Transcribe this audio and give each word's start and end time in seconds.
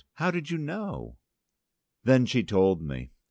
"How 0.15 0.31
did 0.31 0.49
you 0.49 0.57
know?" 0.57 1.19
Then 2.03 2.25
she 2.25 2.43
told 2.43 2.81
me. 2.81 3.11